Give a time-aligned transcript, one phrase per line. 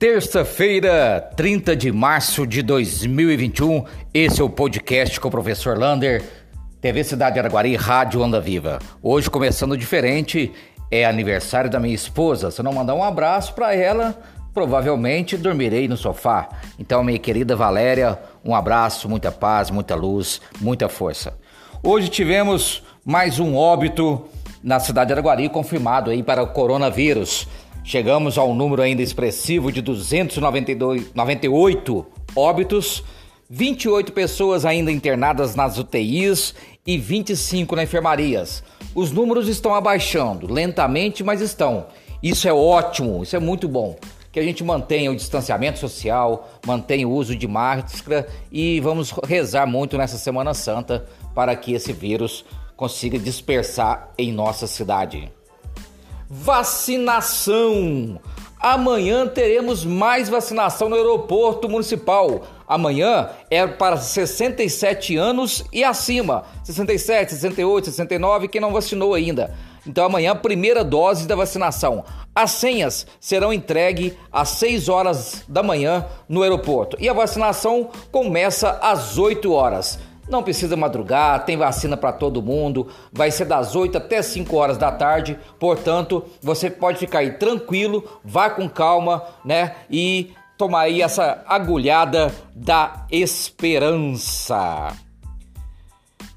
[0.00, 3.84] Terça-feira, 30 de março de 2021,
[4.14, 6.24] esse é o podcast com o professor Lander,
[6.80, 8.78] TV Cidade Araguari, Rádio Onda Viva.
[9.02, 10.50] Hoje, começando diferente,
[10.90, 12.50] é aniversário da minha esposa.
[12.50, 14.18] Se não mandar um abraço para ela,
[14.54, 16.48] provavelmente dormirei no sofá.
[16.78, 21.34] Então, minha querida Valéria, um abraço, muita paz, muita luz, muita força.
[21.82, 24.26] Hoje tivemos mais um óbito
[24.64, 27.46] na cidade de Araguari confirmado aí para o coronavírus.
[27.82, 32.06] Chegamos ao número ainda expressivo de 298
[32.36, 33.02] óbitos,
[33.48, 36.54] 28 pessoas ainda internadas nas UTIs
[36.86, 38.62] e 25 na enfermarias.
[38.94, 41.86] Os números estão abaixando, lentamente, mas estão.
[42.22, 43.96] Isso é ótimo, isso é muito bom.
[44.30, 49.66] Que a gente mantenha o distanciamento social, mantenha o uso de máscara e vamos rezar
[49.66, 52.44] muito nessa Semana Santa para que esse vírus
[52.76, 55.32] consiga dispersar em nossa cidade.
[56.32, 58.20] Vacinação.
[58.60, 62.42] Amanhã teremos mais vacinação no aeroporto municipal.
[62.68, 66.44] Amanhã é para 67 anos e acima.
[66.62, 69.52] 67, 68, 69, quem não vacinou ainda.
[69.84, 72.04] Então amanhã, primeira dose da vacinação.
[72.32, 76.96] As senhas serão entregues às 6 horas da manhã no aeroporto.
[77.00, 79.98] E a vacinação começa às 8 horas.
[80.30, 84.78] Não precisa madrugar, tem vacina para todo mundo, vai ser das 8 até 5 horas
[84.78, 89.74] da tarde, portanto, você pode ficar aí tranquilo, vá com calma, né?
[89.90, 94.96] E tomar aí essa agulhada da esperança.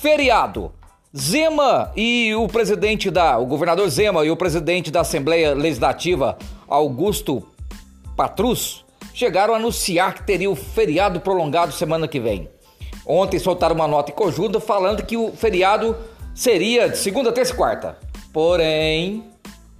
[0.00, 0.72] Feriado.
[1.14, 7.46] Zema e o presidente da, o governador Zema e o presidente da Assembleia Legislativa, Augusto
[8.16, 8.87] Patrus,
[9.18, 12.48] chegaram a anunciar que teria o feriado prolongado semana que vem.
[13.04, 15.96] Ontem soltaram uma nota em conjunto falando que o feriado
[16.32, 17.98] seria de segunda, terça e quarta.
[18.32, 19.24] Porém,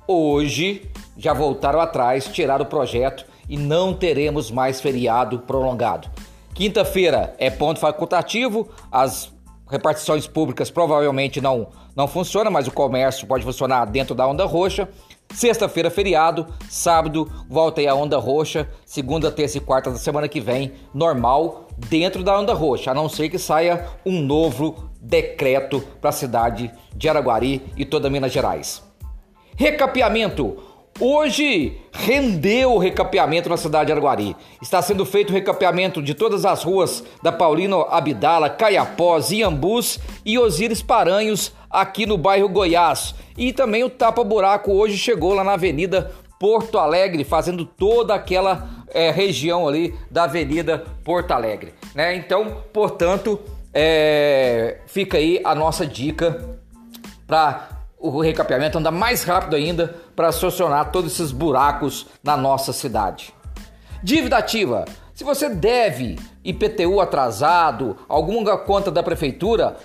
[0.08, 6.10] hoje já voltaram atrás, tiraram o projeto e não teremos mais feriado prolongado.
[6.52, 9.30] Quinta-feira é ponto facultativo, as
[9.70, 14.88] repartições públicas provavelmente não, não funcionam, mas o comércio pode funcionar dentro da onda roxa.
[15.32, 16.46] Sexta-feira, feriado.
[16.68, 18.68] Sábado, volta aí a onda roxa.
[18.84, 22.90] Segunda, terça e quarta da semana que vem, normal, dentro da onda roxa.
[22.90, 28.10] A não ser que saia um novo decreto para a cidade de Araguari e toda
[28.10, 28.82] Minas Gerais.
[29.56, 30.67] Recapeamento.
[31.00, 34.34] Hoje rendeu o recapeamento na cidade de Araguari.
[34.60, 40.36] Está sendo feito o recapeamento de todas as ruas da Paulino Abdala, Caiapós, Iambus e
[40.36, 43.14] Osíris Paranhos aqui no bairro Goiás.
[43.36, 46.10] E também o tapa-buraco hoje chegou lá na Avenida
[46.40, 51.74] Porto Alegre, fazendo toda aquela é, região ali da Avenida Porto Alegre.
[51.94, 52.16] Né?
[52.16, 53.38] Então, portanto,
[53.72, 56.58] é, fica aí a nossa dica
[57.24, 63.34] para o recapeamento andar mais rápido ainda para solucionar todos esses buracos na nossa cidade.
[64.02, 64.84] Dívida ativa.
[65.14, 69.76] Se você deve IPTU atrasado, alguma conta da prefeitura,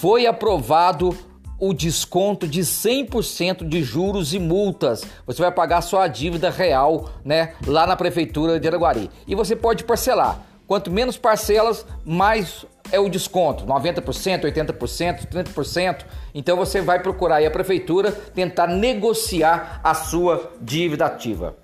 [0.00, 1.16] foi aprovado
[1.60, 5.04] o desconto de 100% de juros e multas.
[5.26, 9.10] Você vai pagar só a dívida real, né, lá na prefeitura de Araguari.
[9.28, 10.40] E você pode parcelar.
[10.70, 16.04] Quanto menos parcelas, mais é o desconto, 90%, 80%, 30%.
[16.32, 21.56] Então você vai procurar aí a prefeitura tentar negociar a sua dívida ativa.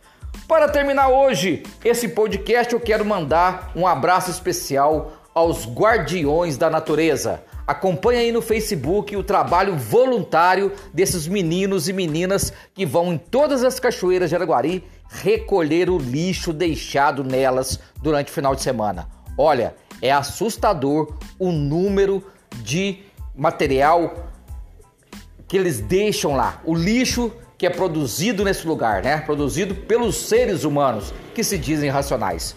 [0.48, 7.42] Para terminar hoje esse podcast, eu quero mandar um abraço especial aos guardiões da natureza.
[7.66, 13.62] Acompanhe aí no Facebook o trabalho voluntário desses meninos e meninas que vão em todas
[13.62, 19.10] as cachoeiras de Araguari recolher o lixo deixado nelas durante o final de semana.
[19.36, 22.24] Olha, é assustador o número
[22.62, 23.00] de
[23.34, 24.30] material
[25.46, 29.18] que eles deixam lá, o lixo que é produzido nesse lugar, né?
[29.18, 32.56] Produzido pelos seres humanos que se dizem racionais.